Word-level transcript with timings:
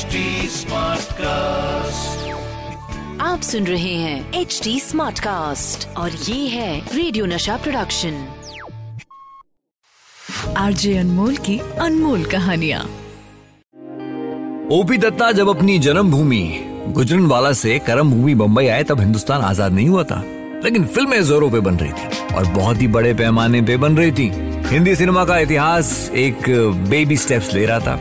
HD 0.00 0.20
Smartcast. 0.48 2.20
आप 3.20 3.40
सुन 3.42 3.66
रहे 3.66 3.94
हैं 3.94 4.40
एच 4.40 4.60
डी 4.64 4.78
स्मार्ट 4.80 5.18
कास्ट 5.18 5.86
और 5.96 6.10
ये 6.10 6.46
है 6.48 6.96
रेडियो 6.96 7.26
नशा 7.26 7.56
प्रोडक्शन 7.56 8.14
आरजे 10.56 10.96
अनमोल 10.98 11.36
की 11.36 11.58
अनमोल 11.58 12.24
कहानियाँ। 12.24 12.80
ओपी 14.72 14.98
दत्ता 14.98 15.30
जब 15.32 15.48
अपनी 15.48 15.78
जन्मभूमि 15.78 16.42
गुजरनवाला 16.88 17.52
से 17.52 17.78
करम 17.78 18.10
भूमि 18.10 18.34
बम्बई 18.34 18.66
आए 18.66 18.84
तब 18.84 19.00
हिंदुस्तान 19.00 19.42
आज़ाद 19.42 19.72
नहीं 19.72 19.88
हुआ 19.88 20.04
था। 20.04 20.22
लेकिन 20.64 20.86
फ़िल्में 20.86 21.22
जोरों 21.24 21.50
पे 21.50 21.60
बन 21.60 21.76
रही 21.76 21.92
थी 21.92 22.34
और 22.34 22.46
बहुत 22.54 22.80
ही 22.80 22.88
बड़े 22.88 23.14
पैमाने 23.14 23.62
पे 23.62 23.76
बन 23.76 23.96
रही 23.96 24.12
थी। 24.12 24.30
हिंदी 24.70 24.94
सिनेमा 24.96 25.24
का 25.24 25.38
इतिहास 25.38 26.10
एक 26.14 26.42
बेबी 26.88 27.16
स्टेप्स 27.16 27.54
ले 27.54 27.66
रहा 27.66 27.78
था 27.78 27.92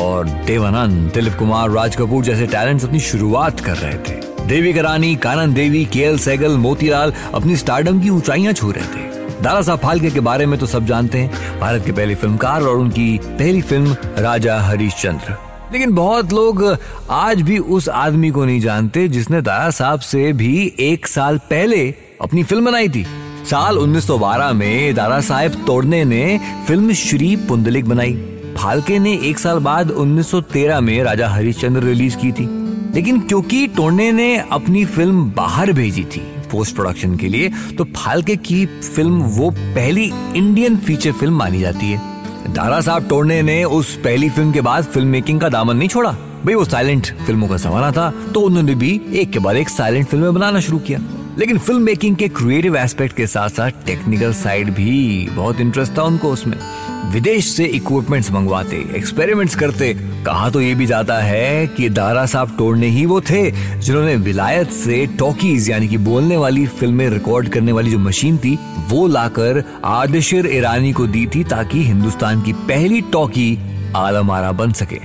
और 0.00 0.28
देवानंद, 0.46 1.12
दिलीप 1.14 1.34
कुमार, 1.34 1.70
राज 1.70 1.96
कपूर 1.96 2.24
जैसे 2.24 2.46
टैलेंट्स 2.46 2.84
अपनी 2.84 3.00
शुरुआत 3.00 3.60
कर 3.60 3.76
रहे 3.76 3.94
थे। 3.94 4.46
देवी 4.46 4.72
करानी 4.72 5.14
कानन 5.16 5.54
देवी, 5.54 5.84
के 5.84 6.00
एल 6.00 6.18
सैगल, 6.18 6.56
मोतीलाल 6.56 7.12
अपनी 7.34 7.56
स्टारडम 7.56 8.00
की 8.00 8.10
ऊंचाइयाँ 8.10 8.52
छू 8.52 8.70
रहे 8.70 8.84
थे। 8.84 9.42
दादा 9.42 9.62
साहब 9.62 9.78
फाल्के 9.78 10.10
के 10.10 10.20
बारे 10.20 10.46
में 10.46 10.58
तो 10.60 10.66
सब 10.66 10.86
जानते 10.86 11.18
हैं। 11.18 11.60
भारत 11.60 11.84
के 11.86 11.92
पहले 11.92 12.14
फिल्मकार 12.14 12.62
और 12.62 12.76
उनकी 12.76 13.18
पहली 13.24 13.62
फ़िल्म, 13.62 13.96
राजा 14.18 14.60
हरिश्चंद्र। 14.60 15.36
लेकिन 15.72 15.94
बहुत 15.94 16.32
लोग 16.32 16.78
आज 17.10 17.42
भी 17.42 17.58
उस 17.58 17.88
आदमी 17.88 18.30
को 18.30 18.44
नहीं 18.44 18.60
जानते 18.60 19.08
जिसने 19.08 19.42
दादा 19.42 19.70
साहब 19.70 20.00
से 20.00 20.32
भी 20.32 20.74
एक 20.80 21.06
साल 21.06 21.38
पहले 21.38 21.94
अपनी 22.20 22.42
फ़िल्म 22.42 22.64
बनाई 22.64 22.88
थी। 22.88 23.06
साल 23.50 23.78
1912 23.78 24.52
में 24.52 24.94
दादा 24.94 25.20
साहेब 25.20 25.52
तोड़ने 25.66 26.04
ने 26.04 26.40
फ़िल्म 26.66 26.92
श्री 26.92 27.34
पुंडलिक 27.48 27.88
बनाई। 27.88 28.12
फाल्के 28.56 28.98
ने 28.98 29.12
एक 29.24 29.38
साल 29.38 29.58
बाद 29.58 29.90
1913 29.90 30.80
में 30.80 31.02
राजा 31.04 31.28
हरिश्चंद्र 31.28 31.82
रिलीज़ 31.82 32.16
की 32.16 32.32
थी। 32.32 32.46
लेकिन 32.94 33.20
क्योंकि 33.20 33.66
टोर्ने 33.66 34.10
ने 34.12 34.36
अपनी 34.52 34.84
फ़िल्म 34.84 35.24
बाहर 35.30 35.72
भेजी 35.72 36.04
थी 36.06 36.20
पोस्ट 36.52 36.74
प्रोडक्शन 36.74 37.16
के 37.16 37.28
लिए 37.28 37.50
तो 37.78 37.84
फाल्के 37.96 38.36
की 38.38 38.64
फ़िल्म 38.66 39.22
वो 39.36 39.50
पहली 39.50 40.10
इंडियन 40.36 40.76
फीचर 40.76 41.12
फ़िल्म 41.12 41.36
मानी 41.36 41.60
जाती 41.60 41.90
है। 41.90 42.52
दारा 42.52 42.80
साहब 42.80 43.08
टोर्ने 43.08 43.40
ने 43.42 43.62
उस 43.64 43.94
पहली 43.96 44.28
फ़िल्म 44.28 44.52
के 44.52 44.60
बाद 44.60 44.84
फ़िल्म 44.84 45.08
मेकिंग 45.08 45.40
का 45.40 45.48
दामन 45.48 45.76
नहीं 45.76 45.88
छोड़ा। 45.88 46.10
भाई 46.44 46.54
वो 46.54 46.64
साइलेंट 46.64 47.06
फ़िल्मों 47.26 47.48
का 47.48 47.56
जमाना 47.56 47.90
था 47.92 48.12
तो 48.34 48.40
उन्होंने 48.40 48.74
भी 48.74 49.00
एक 49.14 49.30
के 49.32 49.38
बाद 49.38 49.56
एक 49.56 49.68
साइलेंट 49.68 50.06
फ़िल्में 50.06 50.32
बनाना 50.34 50.60
शुरू 50.60 50.78
किया। 50.78 50.98
लेकिन 51.38 51.58
फ़िल्म 51.58 51.82
मेकिंग 51.82 52.16
के 52.16 52.28
क्रिएटिव 52.28 52.76
एस्पेक्ट 52.76 53.16
के 53.16 53.26
साथ 53.26 53.48
साथ 53.48 53.84
टेक्निकल 53.86 54.32
साइड 54.32 54.70
भी 54.74 55.28
बहुत 55.32 55.60
इंटरेस्ट 55.60 55.96
था 55.98 56.02
उनको 56.02 56.32
उसमें। 56.32 56.56
विदेश 57.12 57.46
से 57.46 57.64
इक्विपमेंट्स 57.66 58.30
मंगवाते 58.32 58.76
एक्सपेरिमेंट्स 58.96 59.54
करते। 59.54 59.92
कहा 60.24 60.50
तो 60.50 60.60
ये 60.60 60.74
भी 60.74 60.86
जाता 60.86 61.18
है 61.18 61.66
कि 61.66 61.88
दारा 61.88 62.24
साहब 62.26 62.54
टोड़ने 62.58 62.86
ही 62.86 63.06
वो 63.06 63.20
थे 63.20 63.50
जिन्होंने 63.50 64.16
विलायत 64.16 64.70
से 64.70 65.06
टॉकीज, 65.18 65.70
यानी 65.70 65.88
कि 65.88 65.98
बोलने 65.98 66.36
वाली 66.36 66.66
फ़िल्में 66.66 67.08
रिकॉर्ड 67.10 67.48
करने 67.48 67.72
वाली 67.72 67.90
जो 67.90 67.98
मशीन 67.98 68.36
थी, 68.38 68.58
वो 68.88 69.06
लाकर 69.06 69.62
आदिशिर 69.84 70.46
ईरानी 70.46 70.92
को 70.92 71.06
दी 71.06 71.26
थी 71.26 71.44
ताकि 71.44 71.84
हिंदुस्तान 71.84 72.42
की 72.42 72.52
पहली 72.52 73.00
टॉकी 73.12 73.58
आलमारा 73.96 74.52
बन 74.52 74.72
सके। 74.72 75.00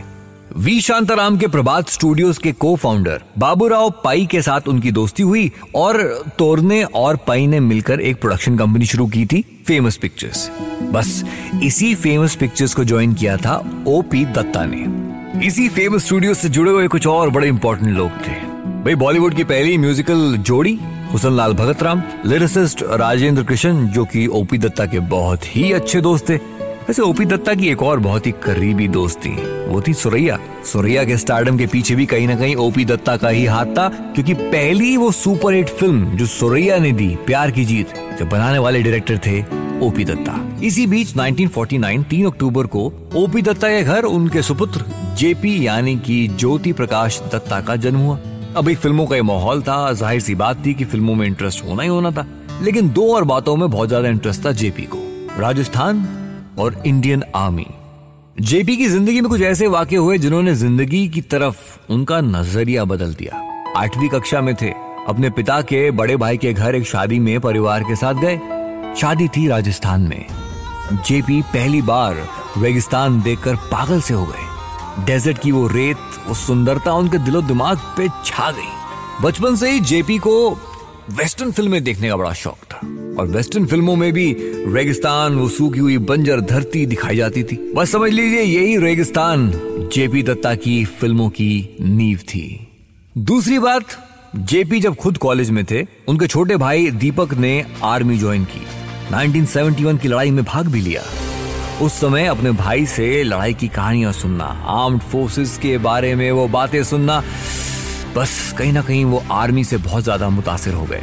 वी 0.56 0.80
शांताराम 0.82 1.38
के 1.38 1.48
प्रभात 1.48 1.90
स्टूडियोज 1.90 2.38
के 2.38 2.52
को 2.52 2.76
फाउंडर 2.76 3.22
बाबूराव 3.38 3.90
पाई 4.04 4.26
के 4.26 4.42
साथ 4.42 4.68
उनकी 4.68 4.92
दोस्ती 4.92 5.24
हुई 5.24 5.52
और 5.76 5.98
तोरने 6.40 6.82
और 6.84 7.16
पाई 7.18 7.48
ने 7.48 7.60
मिलकर 7.60 8.02
एक 8.02 8.20
प्रोडक्शन 8.22 8.58
कंपनी 8.58 8.86
शुरू 8.86 9.08
की 9.08 9.26
थी 9.26 9.42
फ़ेमस 9.68 9.98
पिक्चर्स 9.98 10.50
बस, 10.94 11.24
इसी 11.64 11.94
फ़ेमस 11.96 12.36
पिक्चर्स 12.36 12.74
को 12.74 12.84
ज्वाइन 12.84 13.14
किया 13.14 13.38
था 13.38 13.56
ओपी 13.88 14.26
दत्ता 14.26 14.66
ने। 14.66 15.46
इसी 15.48 15.68
फ़ेमस 15.70 16.06
स्टूडियो 16.06 16.34
से 16.34 16.50
जुड़े 16.50 16.72
हुए 16.72 16.88
कुछ 16.88 17.08
और 17.08 17.30
बड़े 17.30 17.48
इंपॉर्टेंट 17.48 17.98
लोग 17.98 18.12
थे। 18.28 18.40
भाई 18.84 18.96
बॉलीवुड 18.96 19.34
की 19.34 19.44
पहली 19.44 19.78
म्यूजिकल 19.78 20.38
जोड़ी 20.38 20.80
हुसन 21.12 21.34
लाल 21.34 21.54
भगत 21.54 21.84
राम 21.84 22.04
लिरिसिस्ट 22.26 22.84
राजेंद्र 22.84 23.44
कृष्ण, 23.44 23.88
जो 23.88 24.06
कि 24.06 24.28
ओपी 24.28 24.58
दत्ता 24.58 24.86
के 24.86 25.00
बहुत 25.00 25.56
ही 25.56 25.72
अच्छे 25.72 26.02
दोस्त 26.02 26.30
थे। 26.30 26.40
वैसे 26.88 27.02
ओपी 27.02 27.26
दत्ता 27.26 27.54
की 27.54 27.68
एक 27.68 27.82
और 27.84 28.00
बहुत 28.00 28.28
ही 28.28 28.32
करीबी 28.44 28.88
दोस्त। 28.88 29.18
थी 29.20 29.32
वो 29.68 29.82
थी 29.82 29.94
सुरैया। 29.94 30.38
सुरैया 30.66 31.04
के 31.06 31.18
स्टारडम 31.18 31.58
के 31.58 31.66
पीछे 31.68 31.96
भी 31.96 32.06
कहीं 32.06 32.28
ना 32.28 32.36
कहीं 32.36 32.56
ओपी 32.56 32.86
दत्ता 32.86 33.16
का 33.18 33.30
ही 33.30 33.44
हाथ 33.46 33.74
था, 33.78 33.88
क्योंकि 34.14 34.34
पहली 34.34 34.96
वो 34.98 35.12
सुपर 35.12 35.54
हिट 35.54 35.70
फ़िल्म 35.70 36.18
जो 36.18 36.26
सुरैया 36.26 36.78
ने 36.78 36.92
दी, 36.92 37.08
प्यार 37.26 37.52
की 37.52 37.66
जीत 37.66 37.94
जो 38.20 38.26
बनाने 38.26 38.60
वाले 38.60 38.82
डायरेक्टर 38.84 39.20
थे 39.26 39.42
ओपी 39.86 40.06
दत्ता। 40.06 40.40
इसी 40.64 40.86
बीच 40.88 41.16
1949 41.16 42.04
तीन 42.04 42.26
अक्टूबर 42.26 42.68
को 42.68 42.86
ओपी 43.16 43.42
दत्ता 43.42 43.70
के 43.70 43.82
घर 43.84 44.04
उनके 44.06 44.42
सुपुत्र 44.42 44.86
जेपी 45.18 45.56
यानी 45.68 45.98
कि 45.98 46.28
ज्योति 46.30 46.74
प्रकाश 46.74 47.22
दत्ता 47.34 47.60
का 47.62 47.76
जन्म 47.78 48.00
हुआ। 48.00 48.20
अभी 48.56 48.76
फ़िल्मों 48.76 49.08
का 49.08 49.16
ये 49.16 49.22
माहौल 49.24 49.62
था, 49.62 49.92
ज़ाहिर 49.94 50.22
सी 50.22 50.36
बात 50.36 50.66
थी 50.66 50.74
कि 50.74 50.86
फ़िल्मों 50.86 51.16
में 51.16 51.26
इंटरेस्ट 51.28 51.66
होना 51.66 51.84
ही 51.84 51.90
होना 51.90 52.12
था, 52.12 52.26
लेकिन 52.62 52.90
दो 52.90 53.14
और 53.16 53.24
बातों 53.26 53.56
में 53.56 53.70
बहुत 53.70 53.88
ज़्यादा 53.88 54.10
इंटरेस्ट 54.10 54.46
था 54.46 54.52
जेपी 54.54 54.84
को। 54.86 55.04
राजस्थान 55.40 56.06
और 56.60 56.82
इंडियन 56.86 57.24
आर्मी 57.36 57.68
जेपी 58.40 58.76
की 58.78 58.88
ज़िंदगी 58.88 59.22
में 59.22 59.30
कुछ 59.30 59.42
ऐसे 59.42 59.68
वाक्य 59.68 59.96
हुए 59.96 60.18
जिन्होंने 60.18 60.54
ज़िंदगी 60.56 61.08
की 61.08 61.22
तरफ़ 61.22 61.92
उनका 61.92 62.20
नज़रिया 62.22 62.86
बदल 62.86 63.14
दिया। 63.14 63.42
आठवीं 63.78 64.10
कक्षा 64.10 64.42
में 64.42 64.54
थे। 64.56 64.70
अपने 65.08 65.30
पिता 65.30 65.62
के, 65.62 65.90
बड़े 65.92 66.16
भाई 66.16 66.38
के 66.38 66.54
घर 66.54 66.76
एक 66.76 66.86
शादी 66.88 67.20
में 67.20 67.40
परिवार 67.40 67.84
के 67.84 67.96
साथ 67.96 68.14
गए। 68.14 68.38
शादी 68.96 69.28
थी 69.28 69.48
राजस्थान 69.48 70.02
में। 70.02 70.26
जेपी 71.08 71.42
पहली 71.42 71.82
बार 71.82 72.28
रेगिस्तान 72.58 73.22
देखकर 73.22 73.56
पागल 73.72 74.02
से 74.02 74.14
हो 74.14 74.26
गए। 74.26 75.06
डेजर्ट 75.06 75.38
की 75.38 75.52
वो 75.52 75.68
रेत 75.68 75.98
वो 76.28 76.34
सुंदरता 76.34 76.94
उनके 76.94 77.18
दिलो 77.18 77.42
दिमाग 77.42 77.78
पे 77.98 78.08
छा 78.26 78.52
गई। 78.52 79.24
बचपन 79.24 79.56
से 79.56 79.72
ही 79.72 79.80
जेपी 79.80 80.18
को 80.18 80.38
वेस्टर्न 81.10 81.52
फ़िल्में 81.52 81.84
देखने 81.84 82.10
का 82.10 82.16
बड़ा 82.16 82.34
शौक 82.34 82.58
था। 82.74 82.78
और 83.20 83.28
वेस्टर्न 83.28 83.66
फ़िल्मों 83.66 83.96
में 83.96 84.14
भी 84.14 84.36
रेगिस्तान, 84.68 85.36
वो 85.36 85.50
सूखी 85.50 85.80
हुई 85.80 85.98
बंजर 85.98 86.42
धरती 86.42 86.86
दिखाई 86.86 87.16
जाती 87.16 87.44
थी। 87.44 87.74
बस 87.76 87.92
समझ 87.92 88.12
लीजिए, 88.12 88.42
यही 88.42 88.78
रेगिस्तान 88.78 89.52
जेपी 89.94 90.24
दत्ता 90.24 90.56
की 90.56 90.86
फ़िल्मों 90.86 91.30
की 91.30 91.78
नींव 91.82 92.18
थी। 92.18 92.68
दूसरी 93.18 93.60
बात, 93.60 93.84
जेपी 94.36 94.80
जब 94.80 94.96
खुद 94.96 95.18
कॉलेज 95.18 95.50
में 95.50 95.66
थे, 95.66 95.86
उनके 96.08 96.28
छोटे 96.28 96.56
भाई 96.56 96.92
दीपक 96.92 97.34
ने 97.34 97.66
आर्मी 97.84 98.18
ज्वाइन 98.18 98.44
की। 98.44 98.66
1971 99.12 99.98
की 99.98 100.08
लड़ाई 100.08 100.32
में 100.32 100.44
भाग 100.46 100.68
भी 100.68 100.82
लिया। 100.82 101.04
उस 101.82 101.94
समय 101.94 102.26
अपने 102.26 102.52
भाई 102.52 102.86
से 102.86 103.24
लड़ाई 103.24 103.54
की 103.54 103.68
कहानियाँ 103.68 104.14
सुनना, 104.14 104.46
आर्म्ड 104.68 105.02
फोर्सेस 105.02 105.58
के 105.58 105.78
बारे 105.78 106.16
में 106.16 106.32
वो 106.32 106.48
बातें 106.48 106.84
सुनना 106.84 107.24
बस 108.18 108.54
कहीं 108.58 108.72
ना 108.74 108.82
कहीं 108.82 109.04
वो 109.06 109.22
आर्मी 109.32 109.64
से 109.64 109.78
बहुत 109.78 110.04
ज़्यादा 110.04 110.30
मुतासर 110.30 110.74
हो 110.74 110.86
गए। 110.86 111.02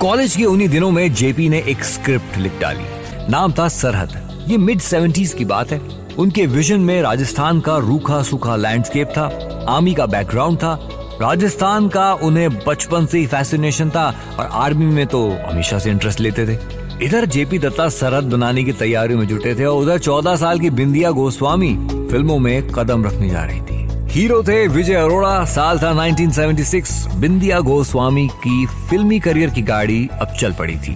कॉलेज 0.00 0.34
के 0.36 0.44
उन्हीं 0.44 0.68
दिनों 0.68 0.90
में 0.90 1.12
जेपी 1.14 1.48
ने 1.48 1.58
एक 1.68 1.84
स्क्रिप्ट 1.84 2.36
लिख 2.38 2.58
डाली। 2.60 3.30
नाम 3.30 3.52
था 3.52 3.68
सरहद। 3.68 4.44
ये 4.48 4.56
मिड 4.58 4.80
सेवेंटीज 4.80 5.32
की 5.32 5.44
बात 5.44 5.70
है। 5.72 5.80
उनके 6.18 6.46
विजन 6.46 6.80
में 6.80 7.00
राजस्थान 7.02 7.60
का 7.60 7.76
रूखा 7.78 8.22
सूखा 8.22 8.56
लैंडस्केप 8.56 9.12
था, 9.16 9.24
आर्मी 9.68 9.94
का 9.94 10.06
बैकग्राउंड 10.06 10.58
था। 10.58 10.78
राजस्थान 11.22 11.88
का 11.88 12.12
उन्हें 12.14 12.48
बचपन 12.58 13.06
से 13.06 13.18
ही 13.18 13.26
फैसिनेशन 13.26 13.90
था 13.90 14.06
और 14.38 14.46
आर्मी 14.46 14.86
में 14.86 15.06
तो 15.06 15.26
हमेशा 15.46 15.78
से 15.78 15.90
इंटरेस्ट 15.90 16.20
लेते 16.20 16.46
थे। 16.46 16.58
इधर 17.04 17.26
जेपी 17.26 17.58
दत्ता 17.58 17.88
सरहद 17.88 18.32
बनाने 18.32 18.64
की 18.64 18.72
तैयारियों 18.74 19.18
में 19.18 19.26
जुटे 19.28 19.54
थे 19.54 19.64
और 19.64 19.82
उधर 19.82 19.98
चौदह 19.98 20.36
साल 20.36 20.60
की 20.60 20.70
बिंदिया 20.72 21.10
गोस्वामी 21.10 21.76
फ़िल्मों 22.10 22.38
में 22.38 22.68
कदम 22.68 23.06
रखने 23.06 23.28
जा 23.30 23.44
रही 23.44 23.60
थी। 23.60 23.79
हीरो 24.10 24.42
थे 24.42 24.66
विजय 24.68 24.94
अरोड़ा, 24.94 25.44
साल 25.44 25.78
था 25.78 25.90
1976 25.96 27.14
बिंदिया 27.14 27.58
गोस्वामी 27.60 28.26
की 28.28 28.66
फिल्मी 28.90 29.18
करियर 29.20 29.50
की 29.50 29.62
गाड़ी 29.62 30.08
अब 30.12 30.34
चल 30.40 30.52
पड़ी 30.52 30.76
थी। 30.76 30.94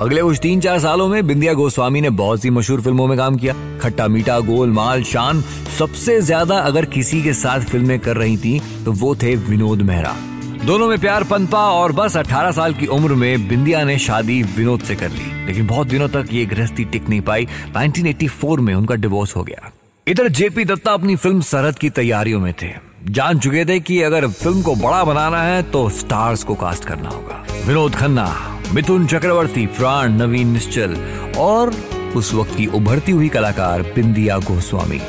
अगले 0.00 0.22
कुछ 0.22 0.38
तीन 0.38 0.60
चार 0.60 0.78
सालों 0.80 1.08
में 1.08 1.26
बिंदिया 1.26 1.54
गोस्वामी 1.54 2.00
ने 2.00 2.10
बहुत 2.10 2.42
सी 2.42 2.50
मशहूर 2.50 2.80
फ़िल्मों 2.80 3.06
में 3.06 3.16
काम 3.18 3.36
किया। 3.36 3.54
खट्टा 3.80 4.08
मीठा 4.08 4.38
गोल 4.40 4.70
माल 4.70 5.02
शान, 5.02 5.42
सबसे 5.78 6.20
ज़्यादा 6.20 6.58
अगर 6.60 6.84
किसी 6.84 7.22
के 7.22 7.32
साथ 7.32 7.60
फ़िल्में 7.60 7.98
कर 7.98 8.16
रही 8.16 8.36
थी 8.36 8.60
तो 8.84 8.92
वो 8.92 9.14
थे 9.16 9.36
विनोद 9.36 9.82
मेहरा। 9.82 10.16
दोनों 10.64 10.88
में 10.88 10.98
प्यार, 10.98 11.24
पनपा 11.24 11.66
और 11.70 11.92
बस 11.92 12.16
18 12.16 12.50
साल 12.50 12.74
की 12.74 12.86
उम्र 12.86 13.14
में 13.14 13.48
बिंदिया 13.48 13.84
ने 13.84 13.98
शादी 13.98 14.42
विनोद 14.56 14.80
से 14.80 14.94
कर 14.94 15.10
ली। 15.10 15.46
लेकिन 15.46 15.66
बहुत 15.66 15.86
दिनों 15.86 16.08
तक 16.08 16.32
ये 16.32 16.46
गृहस्थी 16.46 16.84
टिक 16.84 17.08
नहीं 17.08 17.20
पाई। 17.20 17.48
1984 17.76 18.60
में 18.60 18.74
उनका 18.74 18.94
डिवोर्स 18.94 19.36
हो 19.36 19.42
गया। 19.42 19.72
इधर 20.08 20.28
जेपी 20.28 20.64
दत्ता 20.64 20.92
अपनी 20.92 21.16
फ़िल्म 21.16 21.40
सरहद 21.40 21.78
की 21.78 21.90
तैयारियों 21.90 22.40
में 22.40 22.54
थे। 22.62 22.66
जान 23.10 23.38
चुके 23.38 23.64
थे 23.64 23.80
कि 23.80 24.02
अगर 24.02 24.28
फ़िल्म 24.28 24.62
को 24.62 24.74
बड़ा 24.74 25.04
बनाना 25.04 25.42
है 25.42 25.62
तो 25.62 25.88
स्टार्स 25.90 26.44
को 26.44 26.54
कास्ट 26.54 26.84
करना 26.84 27.08
होगा। 27.08 27.44
विनोद 27.66 27.94
खन्ना, 27.94 28.60
मिथुन 28.72 29.06
चक्रवर्ती, 29.06 29.66
प्राण, 29.66 30.12
नवीन 30.12 30.48
निश्चल, 30.48 30.96
और 31.38 31.74
उस 32.16 32.34
वक्त 32.34 32.56
की 32.56 32.66
उभरती 32.66 33.12
हुई 33.12 33.28
कलाकार 33.28 33.82
बिंदिया 33.82 34.38
गोस्वामी। 34.38 35.00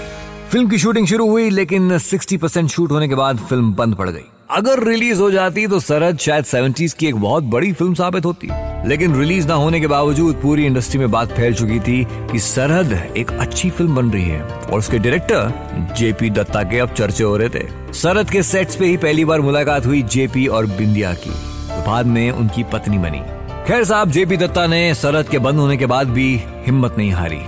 फ़िल्म 0.51 0.69
की 0.69 0.77
शूटिंग 0.77 1.07
शुरू 1.07 1.29
हुई, 1.29 1.49
लेकिन 1.49 1.97
60 1.97 2.37
परसेंट 2.37 2.69
शूट 2.69 2.91
होने 2.91 3.07
के 3.07 3.15
बाद 3.15 3.37
फ़िल्म 3.37 3.73
बंद 3.73 3.95
पड़ 3.95 4.09
गई। 4.09 4.25
अगर 4.51 4.83
रिलीज़ 4.83 5.21
हो 5.21 5.31
जाती 5.31 5.67
तो 5.67 5.79
सरहद 5.79 6.17
शायद 6.17 6.45
सेवेंटीज 6.45 6.93
की 6.93 7.07
एक 7.07 7.15
बहुत 7.15 7.43
बड़ी 7.43 7.73
फ़िल्म 7.73 7.93
साबित 7.93 8.25
होती। 8.25 8.49
लेकिन 8.87 9.15
रिलीज़ 9.15 9.47
ना 9.47 9.53
होने 9.53 9.79
के 9.79 9.87
बावजूद 9.87 10.35
पूरी 10.35 10.65
इंडस्ट्री 10.65 10.99
में 10.99 11.11
बात 11.11 11.31
फैल 11.31 11.53
चुकी 11.53 11.79
थी 11.79 12.07
कि 12.31 12.39
सरहद 12.39 13.13
एक 13.17 13.31
अच्छी 13.31 13.69
फ़िल्म 13.69 13.95
बन 13.95 14.09
रही 14.09 14.23
है। 14.23 14.41
और 14.41 14.79
उसके 14.79 14.99
डायरेक्टर, 14.99 15.53
जेपी 15.97 16.29
दत्ता 16.29 16.63
के 16.63 16.79
अब 16.79 16.89
चर्चे 16.89 17.23
हो 17.23 17.37
रहे 17.37 17.49
थे। 17.49 17.93
सरहद 17.93 18.29
के 18.29 18.43
सेट्स 18.43 18.75
पे 18.75 18.85
ही 18.85 18.97
पहली 18.97 19.25
बार 19.25 19.41
मुलाकात 19.41 19.85
हुई 19.85 20.01
जेपी 20.03 20.47
और 20.47 20.65
बिंदिया 20.65 21.13
की। 21.13 21.31
बाद 21.87 22.05
में 22.05 22.31
उनकी 22.31 22.63
पत्नी 22.63 22.97
बनी। 22.97 23.21
खैर 23.67 23.83
साहब, 23.83 24.11
जेपी 24.11 24.37
दत्ता 24.37 24.67
ने 24.67 24.95
सरहद 24.95 25.27
के 25.27 25.39
बंद 25.39 25.55
होने 25.55 25.77
के 25.77 25.85
बाद 25.85 26.07
भी 26.07 26.41
हिम्मत 26.65 26.95
नहीं 26.97 27.11
हारी। 27.11 27.41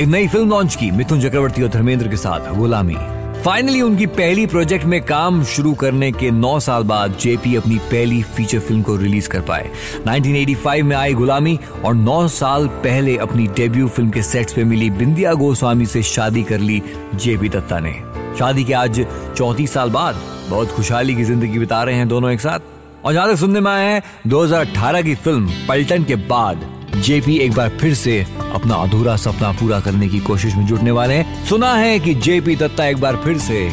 एक 0.00 0.08
नई 0.08 0.28
फ़िल्म 0.28 0.50
लॉन्च 0.50 0.74
की 0.74 0.90
मिथुन 0.90 1.20
चक्रवर्ती 1.20 1.62
और 1.62 1.68
धर्मेंद्र 1.68 2.08
के 2.08 2.16
साथ 2.16 2.54
गुलामी। 2.54 3.19
फाइनली 3.44 3.80
उनकी 3.82 4.06
पहली 4.06 4.44
प्रोजेक्ट 4.46 4.84
में 4.84 5.00
काम 5.02 5.42
शुरू 5.44 5.72
करने 5.74 6.10
के 6.12 6.30
9 6.30 6.58
साल 6.60 6.82
बाद 6.82 7.16
जेपी 7.20 7.54
अपनी 7.56 7.76
पहली 7.90 8.22
फीचर 8.36 8.58
फ़िल्म 8.58 8.82
को 8.82 8.96
रिलीज़ 8.96 9.28
कर 9.28 9.40
पाए। 9.40 9.70
1985 10.08 10.82
में 10.82 10.94
आई 10.96 11.14
गुलामी 11.14 11.58
और 11.84 11.94
9 11.94 12.26
साल 12.28 12.66
पहले 12.84 13.16
अपनी 13.16 13.46
डेब्यू 13.46 13.88
फ़िल्म 13.88 14.10
के 14.10 14.22
सेट्स 14.22 14.52
पे 14.52 14.64
मिली 14.64 14.90
बिंदिया 14.90 15.32
गोस्वामी 15.34 15.86
से 15.86 16.02
शादी 16.02 16.42
कर 16.42 16.58
ली 16.58 16.82
जेपी 17.14 17.48
दत्ता 17.48 17.78
ने। 17.80 17.92
शादी 18.38 18.64
के 18.64 18.72
आज 18.72 19.06
चौतीस 19.36 19.72
साल 19.72 19.90
बाद 19.90 20.20
बहुत 20.50 20.72
खुशहाली 20.72 21.14
की 21.14 21.24
ज़िंदगी 21.24 21.58
बिता 21.58 21.82
रहे 21.82 21.94
हैं 21.94 22.08
दोनों 22.08 22.30
एक 22.30 22.40
साथ। 22.40 22.60
और 23.04 23.12
जहाँ 23.12 23.28
तक 23.28 23.38
सुनने 23.40 23.60
में 23.60 23.70
आया 23.70 23.88
है 23.90 24.02
2018 24.26 25.02
की 25.02 25.14
फ़िल्म 25.14 25.66
पलटन 25.68 26.04
के 26.04 26.16
बाद। 26.16 26.68
जेपी 26.96 27.36
एक 27.38 27.52
बार 27.52 27.68
फिर 27.80 27.94
से 27.94 28.26
अपना 28.52 28.74
अधूरा 28.74 29.16
सपना 29.16 29.52
पूरा 29.52 29.80
करने 29.80 30.08
की 30.08 30.20
कोशिश 30.20 30.54
में 30.54 30.66
जुटने 30.66 30.90
वाले 30.90 31.14
हैं। 31.14 31.46
सुना 31.46 31.74
है 31.74 31.98
कि 31.98 32.14
जेपी 32.14 32.56
दत्ता 32.56 32.86
एक 32.86 32.96
बार 32.96 33.16
फिर 33.16 33.38
से 33.38 33.70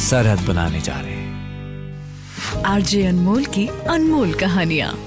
सरहद 0.00 0.46
बनाने 0.48 0.80
जा 0.80 1.00
रहे 1.00 1.12
हैं। 1.12 2.62
आरजे 2.64 3.06
अनमोल 3.06 3.44
की 3.44 3.66
अनमोल 3.66 4.32
कहानियाँ। 4.34 4.98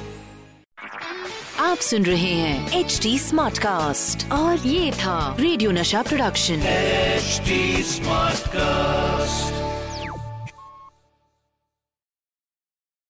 आप 1.60 1.78
सुन 1.78 2.04
रहे 2.04 2.34
हैं 2.34 2.80
एच 2.80 3.00
डी 3.04 3.20
स्मार्ट 3.20 3.58
कास्ट 3.58 4.32
और 4.32 4.68
ये 4.68 4.92
था 4.92 5.36
रेडियो 5.40 5.72
नशा 5.72 6.02
प्रोडक्शन। 6.02 6.54
H 6.54 7.42
smart 7.88 8.48
cast 8.48 9.63